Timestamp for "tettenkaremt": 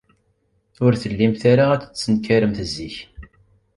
1.83-2.59